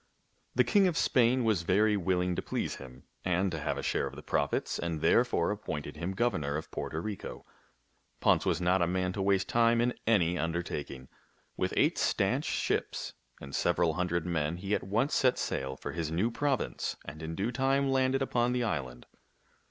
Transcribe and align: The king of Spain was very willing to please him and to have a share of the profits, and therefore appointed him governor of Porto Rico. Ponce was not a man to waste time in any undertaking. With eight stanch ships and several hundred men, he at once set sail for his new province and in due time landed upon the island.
The 0.55 0.63
king 0.63 0.87
of 0.87 0.97
Spain 0.97 1.43
was 1.43 1.61
very 1.61 1.95
willing 1.95 2.35
to 2.35 2.41
please 2.41 2.77
him 2.77 3.03
and 3.23 3.51
to 3.51 3.59
have 3.59 3.77
a 3.77 3.83
share 3.83 4.07
of 4.07 4.15
the 4.15 4.23
profits, 4.23 4.79
and 4.79 4.99
therefore 4.99 5.51
appointed 5.51 5.95
him 5.95 6.13
governor 6.13 6.57
of 6.57 6.71
Porto 6.71 6.97
Rico. 6.99 7.45
Ponce 8.19 8.43
was 8.43 8.59
not 8.59 8.81
a 8.81 8.87
man 8.87 9.13
to 9.13 9.21
waste 9.21 9.47
time 9.47 9.79
in 9.79 9.93
any 10.07 10.39
undertaking. 10.39 11.07
With 11.55 11.71
eight 11.77 11.99
stanch 11.99 12.45
ships 12.45 13.13
and 13.39 13.53
several 13.53 13.93
hundred 13.93 14.25
men, 14.25 14.57
he 14.57 14.73
at 14.73 14.81
once 14.81 15.13
set 15.13 15.37
sail 15.37 15.77
for 15.77 15.91
his 15.91 16.09
new 16.09 16.31
province 16.31 16.97
and 17.05 17.21
in 17.21 17.35
due 17.35 17.51
time 17.51 17.87
landed 17.91 18.23
upon 18.23 18.53
the 18.53 18.63
island. 18.63 19.05